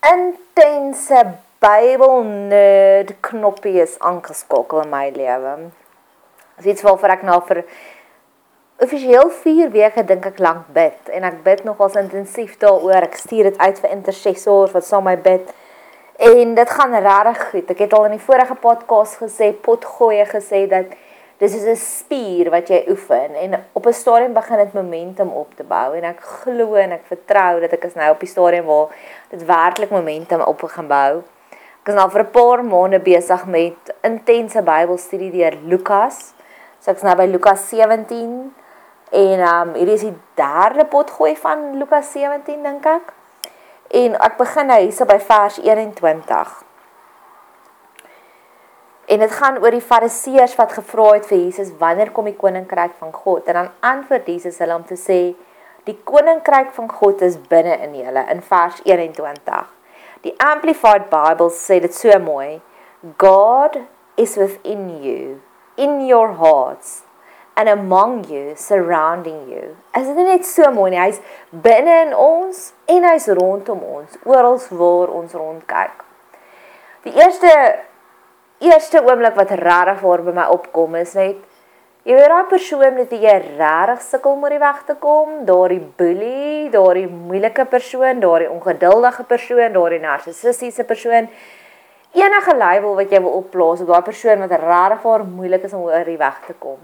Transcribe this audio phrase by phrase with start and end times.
[0.00, 1.24] intense
[1.60, 5.56] Bybel nerd knoppie is aangeskakel in my lewe.
[6.64, 7.60] Dit is waarvoor ek nou vir
[8.80, 13.04] offisieel 4 weke dink ek lank bid en ek bid nogals intensief daaroor.
[13.10, 15.52] Ek stuur dit uit vir intercessors wat saam my bid.
[16.16, 17.76] En dit gaan regtig goed.
[17.76, 20.96] Ek het al in die vorige podcast gesê, potgoeie gesê dat
[21.40, 25.54] dis is 'n spier wat jy oefen en op 'n stadium begin dit momentum op
[25.56, 28.64] te bou en ek glo en ek vertrou dat ek is nou op die stadium
[28.64, 28.88] waar
[29.30, 31.22] dit werklik momentum op begin bou.
[31.80, 36.34] Ek is nou vir 'n paar maande besig met intense Bybelstudie deur Lukas.
[36.78, 38.54] So ek's nou by Lukas 17
[39.10, 43.12] en um hierdie is die derde potgooi van Lukas 17 dink ek.
[43.90, 46.69] En ek begin nou hierso by vers 21.
[49.10, 52.92] En dit gaan oor die fariseërs wat gevra het vir Jesus wanneer kom die koninkryk
[53.00, 53.48] van God?
[53.50, 55.18] En dan antwoord Jesus hulle om te sê
[55.88, 59.66] die koninkryk van God is binne in julle in vers 21.
[60.22, 62.60] Die Amplified Bible sê dit so mooi.
[63.18, 63.80] God
[64.14, 65.40] is within you,
[65.74, 67.02] in your hearts
[67.56, 69.74] and among you, surrounding you.
[69.90, 71.18] As dit net so mooi, hy's
[71.50, 76.04] binne in ons en hy's rondom ons, oral waar ons rondkyk.
[77.02, 77.50] Die eerste
[78.60, 81.38] eerste oomblik wat regtig voor by my opkom is net
[82.04, 85.32] jy weet daai persoon met wie jy regtig sukkel om oor die weg te kom,
[85.48, 91.28] daardie boelie, daardie moeilike persoon, daardie ongeduldige persoon, daardie narcissistiese persoon.
[92.16, 95.84] Enige label wat jy wil opplaas op daai persoon wat regtig vir moeilik is om
[95.88, 96.80] oor die weg te kom.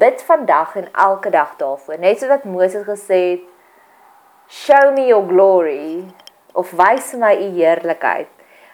[0.00, 2.00] Bid vandag en elke dag daarvoor.
[2.00, 3.44] Net soos wat Moses gesê het,
[4.48, 6.04] "Show me your glory"
[6.52, 8.28] of "Wys my u heerlikheid."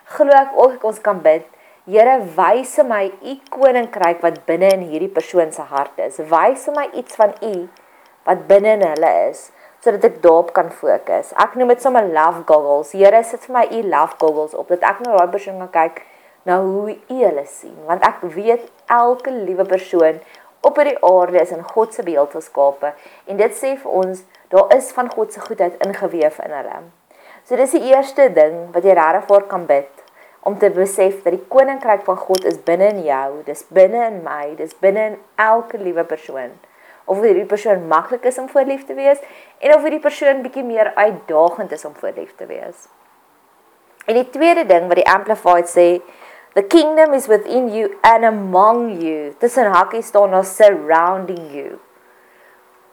[0.04, 1.46] Glo ek ook ons kan bid
[1.86, 6.16] Here wys my u koninkryk wat binne in hierdie persoon se hart is.
[6.18, 7.68] Wys my iets van u
[8.26, 9.52] wat binne in hulle is
[9.84, 11.28] sodat ek daarop kan fokus.
[11.38, 12.90] Ek noem dit sommer love goggles.
[12.90, 16.00] Here sit vir my u love goggles op dat ek na daai persoon kan kyk
[16.50, 20.18] na hoe u hulle sien want ek weet elke liewe persoon
[20.66, 22.96] op hierdie aarde is in God se beeld geskape
[23.30, 26.82] en dit sê vir ons daar is van God se goedheid ingeweef in hulle.
[27.46, 29.95] So dis die eerste ding wat jy regtig voor kan bid
[30.46, 34.20] om te besef dat die koninkryk van God is binne in jou, dis binne in
[34.22, 36.52] my, dis binne in elke liewe persoon.
[37.10, 39.18] Of hierdie persoon maklik is om voorlief te wees
[39.58, 42.86] en of hierdie persoon bietjie meer uitdagend is om voorlief te wees.
[44.06, 45.88] En die tweede ding wat die amplified sê,
[46.54, 49.34] the kingdom is within you and among you.
[49.42, 51.80] Tussen hakkies staan daar surrounding you.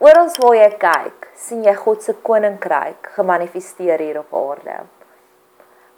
[0.02, 4.82] Oral waar jy kyk, sien jy God se koninkryk gemanifesteer hier op aarde.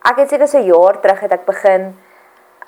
[0.05, 1.95] Ek het seker so 'n jaar terug het ek begin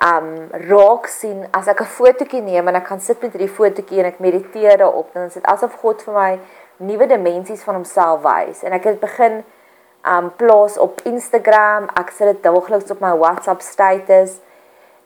[0.02, 4.00] um raak sien as ek 'n fotootjie neem en ek gaan sit met hierdie fotootjie
[4.00, 6.40] en ek mediteer daarop dan is dit asof God vir my
[6.78, 9.44] nuwe dimensies van homself wys en ek het begin
[10.06, 14.40] um plaas op Instagram, ek sit dit daagliks op my WhatsApp status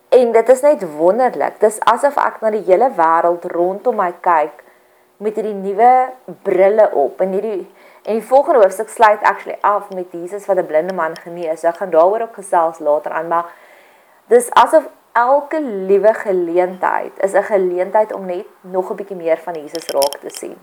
[0.09, 1.59] en dit is net wonderlik.
[1.59, 4.63] Dis asof ek na die hele wêreld rondom my kyk
[5.17, 5.93] met hierdie nuwe
[6.43, 7.67] brille op en hierdie
[8.01, 11.59] En die volgende hoofstuk sluit actually af met Jesus wat 'n blinde man genees.
[11.59, 13.45] So ek gaan daaroor ook gesels later aan, maar
[14.25, 19.53] dis asof elke liewe geleentheid is 'n geleentheid om net nog 'n bietjie meer van
[19.53, 20.57] Jesus raak te sien.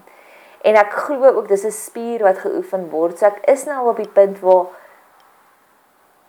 [0.60, 3.18] En ek glo ook dis 'n spier wat geoefen word.
[3.18, 4.66] So ek is nou op die punt waar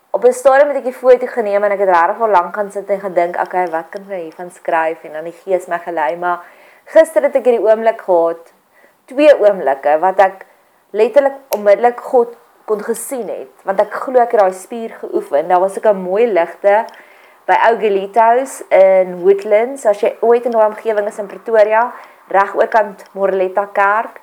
[0.10, 2.90] op 'n stadium met die foto geneem en ek het regtig al lank aan sit
[2.90, 6.40] en gedink, okay, wat kan ek hiervan skryf en dan die gees my gelei, maar
[6.86, 8.54] gister het ek hierdie oomblik gehad,
[9.06, 10.46] twee oomblikke wat ek
[10.92, 15.48] letterlik onmiddellik God kon gesien het want ek glo ek het daai spier geoefen.
[15.48, 16.86] Daar was ook 'n mooi ligte
[17.50, 19.86] by Ou Gelitos in Woodlands.
[19.86, 21.92] As jy ooit in daai omgewing is in Pretoria,
[22.28, 24.22] reg oorkant Morletta Kerk,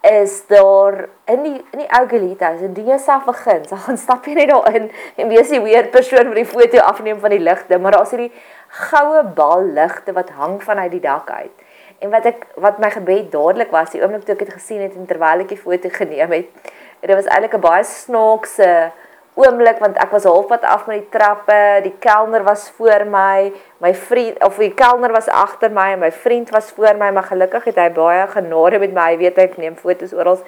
[0.00, 3.64] is daar in die in die Ou Gelitos en die self begin.
[3.68, 7.18] So gaan stap jy net daarin en wees die weer persoon wat die foto afneem
[7.20, 8.32] van die ligte, maar daar's hierdie
[8.68, 11.67] goue bal ligte wat hang vanuit die dak uit.
[11.98, 14.94] En wat ek wat my gebed dadelik was, die oomblik toe ek dit gesien het
[14.94, 16.72] en terwyl ek die foto geneem het,
[17.02, 18.92] dit was eintlik 'n baie snaakse
[19.38, 23.94] oomblik want ek was halfpad af met die trappe, die kelner was voor my, my
[23.94, 27.64] vriend of die kelner was agter my en my vriend was voor my, maar gelukkig
[27.70, 30.38] het hy baie genade met my, weet hy neem fotos oral.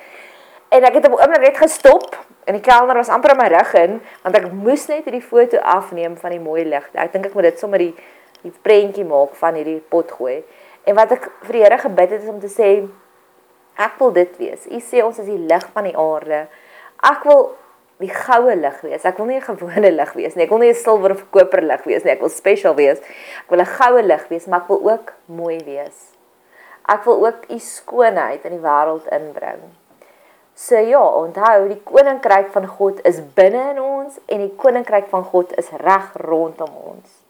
[0.70, 3.48] En ek het op 'n oomblik net gestop en die kelner was amper aan my
[3.48, 6.98] rug in want ek moes net hierdie foto afneem van die mooi ligte.
[6.98, 7.94] Ek dink ek moet dit sommer die
[8.42, 10.42] die prentjie maak van hierdie pot gooi.
[10.84, 12.70] En wat ek vir die Here gebid het is om te sê
[13.80, 14.66] ek wil dit wees.
[14.68, 16.46] U sê ons is die lig van die aarde.
[17.02, 17.54] Ek wil
[18.00, 19.04] die goue lig wees.
[19.04, 20.44] Ek wil nie 'n gewone lig wees nie.
[20.44, 22.12] Ek wil nie 'n silwer of koper lig wees nie.
[22.12, 22.98] Ek wil special wees.
[23.44, 26.12] Ek wil 'n goue lig wees, maar ek wil ook mooi wees.
[26.88, 29.60] Ek wil ook u skoonheid in die wêreld inbring.
[30.54, 35.24] So ja, onthou, die koninkryk van God is binne in ons en die koninkryk van
[35.24, 37.22] God is reg rondom ons.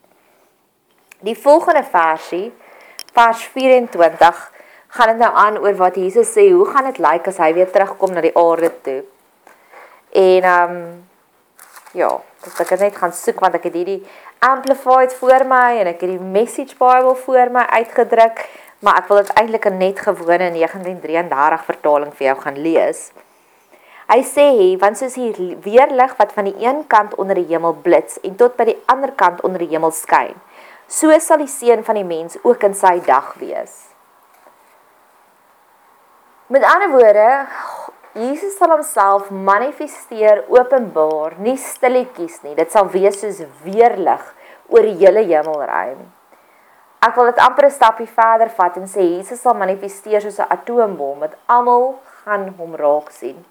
[1.20, 2.52] Die volgende versie,
[3.16, 4.40] vers 24,
[4.96, 7.70] gaan dit nou aan oor wat Jesus sê, hoe gaan dit lyk as hy weer
[7.70, 9.02] terugkom na die aarde toe?
[10.10, 10.82] En ehm um,
[11.92, 12.10] ja,
[12.44, 14.02] dis ek net gaan soek want ek het hierdie
[14.46, 18.44] amplified voor my en ek het die message bible voor my uitgedruk
[18.80, 23.10] maar ek wil dit eintlik net gewone 1933 vertaling vir jou gaan lees.
[24.10, 24.46] Hy sê,
[24.80, 28.56] want soos hier weerlig wat van die een kant onder die hemel blits en tot
[28.58, 30.34] by die ander kant onder die hemel skyn,
[30.90, 33.76] so sal die seun van die mens ook in sy dag wees.
[36.50, 37.26] Met ander woorde,
[38.18, 42.56] Jesus sal homself manifesteer openbaar, nie stilletjies nie.
[42.58, 44.24] Dit sal wees soos weerlig
[44.66, 46.08] oor die hele hemelruim.
[47.06, 50.50] Ek wil dit amper 'n stapie verder vat en sê Jesus sal manifesteer soos 'n
[50.50, 53.44] atoombom wat almal gaan hom raak sien.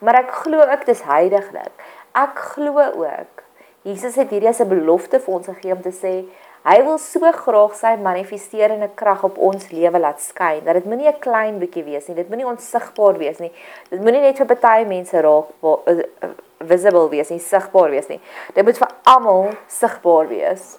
[0.00, 1.72] Maar ek glo ook dis heiliglik.
[2.14, 3.44] Ek glo ook
[3.82, 6.28] Jesus het hierdie as 'n belofte vir ons gegee om te sê
[6.64, 11.08] hy wil so graag sy manifesterende krag op ons lewe laat skyn dat dit moenie
[11.08, 12.16] 'n klein bietjie wees nie.
[12.16, 13.52] Dit moenie onsigbaar wees nie.
[13.90, 16.02] Dit moenie net vir baie mense raak uh,
[16.60, 18.20] visible wees nie, sigbaar wees nie.
[18.54, 20.78] Dit moet vir almal sigbaar wees.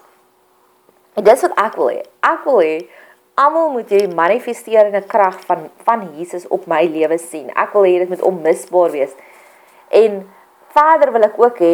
[1.17, 2.03] En dis wat ek wil hê.
[2.23, 2.75] Ek wil hê
[3.41, 7.49] almal moet hierdie manifesterende krag van van Jesus op my lewe sien.
[7.55, 9.15] Ek wil hê dit moet onmisbaar wees.
[9.89, 10.21] En
[10.73, 11.73] verder wil ek ook hê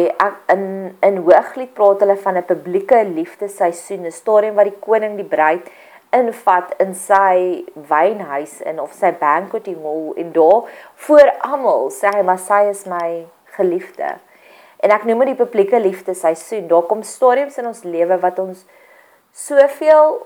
[0.54, 0.64] in
[1.06, 5.70] in Hooglied praat hulle van 'n publieke liefdesseisoen, 'n stadium waar die koning die bruid
[6.12, 10.64] invat in sy wynhuis in of sy banqueting hall en daar
[10.94, 14.16] voor almal sê hy maar sy is my geliefde.
[14.80, 16.68] En ek noem dit die publieke liefdesseisoen.
[16.70, 18.64] Daar kom stadiums in ons lewe wat ons
[19.34, 20.20] soveel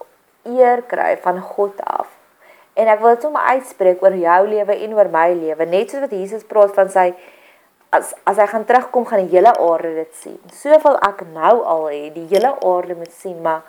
[0.44, 2.08] eer kry van God af.
[2.74, 6.04] En ek wil dit sommer uitspreek oor jou lewe en oor my lewe, net soos
[6.06, 7.12] wat Jesus praat van sy
[7.92, 10.38] as as hy gaan terugkom gaan die hele aarde dit sien.
[10.56, 13.66] Soveel ek nou al hê, die hele aarde moet sien, maar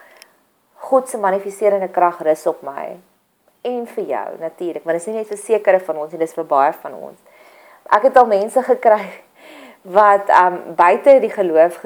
[0.88, 2.94] God se manifesterende krag rus op my
[3.64, 6.36] en vir jou natuurlik, maar dit is nie net vir sekere van ons nie, dis
[6.36, 7.20] vir baie van ons.
[7.96, 9.06] Ek het al mense gekry
[9.98, 11.80] wat um buite die geloof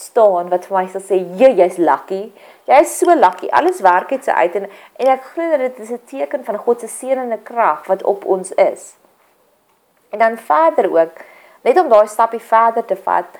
[0.00, 2.32] staan wat vir my sal sê, "Jy jy's lucky.
[2.68, 3.48] Jy is so lucky.
[3.52, 6.56] Alles werk net so uit en en ek glo dat dit is 'n teken van
[6.56, 8.96] God se seënende krag wat op ons is."
[10.10, 11.20] En dan verder ook,
[11.62, 13.38] net om daai stappie verder te vat.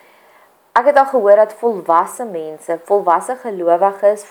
[0.72, 4.24] Ek het al gehoor dat volwasse mense, volwasse gelowiges,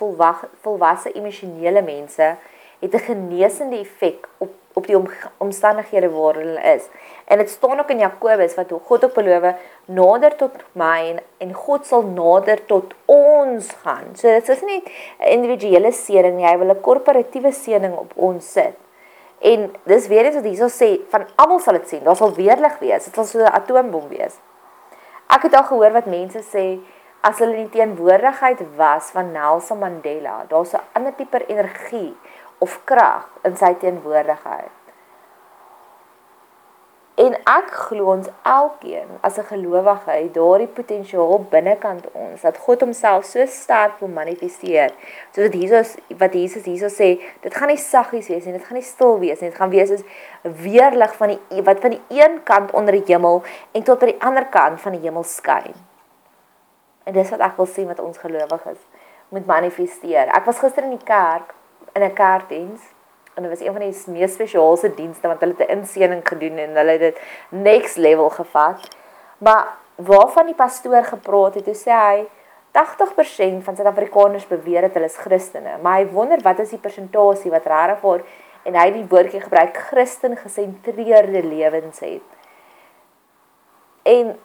[0.62, 2.36] volwasse emosionele mense
[2.80, 4.50] het 'n genesende effek op
[4.80, 5.08] op die om,
[5.38, 6.88] omstandighede waar hulle is.
[7.26, 9.56] En dit staan ook in Jakobus wat God ook beloof
[9.86, 14.14] nader tot my en, en God sal nader tot ons gaan.
[14.16, 14.84] So dit is nie
[15.20, 18.76] 'n individuele seëning nie, hy wil 'n korporatiewe seëning op ons sit.
[19.40, 22.04] En dis weer eens wat hierso sê van almal sal dit sien.
[22.04, 23.06] Daar sal weerlig wees.
[23.06, 24.40] Dit sal so 'n atoombom wees.
[25.28, 26.80] Ek het al gehoor wat mense sê
[27.22, 32.18] as hulle in die teenwoordigheid was van Nelson Mandela, daar's 'n ander tipe energie
[32.58, 34.79] of krag in sy teenwoordigheid.
[37.50, 43.26] Ek glo ons elkeen as 'n gelowige het daardie potensiaal binnekant ons dat God homself
[43.26, 44.92] so sterk wil manifesteer.
[45.32, 48.84] Soos Jesus wat Jesus hierso sê, dit gaan nie saggies wees nie, dit gaan nie
[48.84, 50.04] stil wees nie, dit gaan wees as
[50.44, 54.22] weerlig van die wat van die een kant onder die hemel en tot by die
[54.22, 55.74] ander kant van die hemel skyn.
[57.06, 58.78] En dis wat ek wil sien wat ons gelowiges
[59.30, 60.28] moet manifesteer.
[60.28, 61.56] Ek was gister in die kerk
[61.96, 62.82] in 'n kerkdiens
[63.44, 66.58] en dit was een van die mees spesiaalste dienste want hulle het 'n inseening gedoen
[66.58, 68.88] en hulle het dit next level gevat.
[69.38, 72.28] Maar waarvan die pastoor gepraat het, het sê hy
[72.72, 77.52] 80% van Suid-Afrikaners beweer dat hulle is Christene, maar hy wonder wat is die persentasie
[77.52, 78.26] wat regtig word
[78.64, 82.28] en hy die woordjie gebruik Christen gesentreerde lewens het.
[84.04, 84.38] En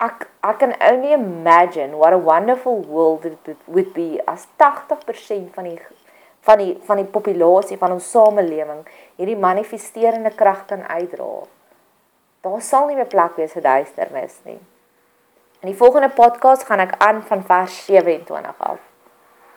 [0.00, 5.68] ek ek kan only imagine what a wonderful world it would be as 80% van
[5.68, 5.76] die
[6.46, 8.84] van die van die populasie van ons samelewing
[9.20, 11.30] hierdie manifesterende krag kan uitdra.
[12.40, 14.60] Daar sal nie meer plek wees vir duisternis nie.
[15.60, 18.89] In die volgende podcast gaan ek aan van vers 27 af.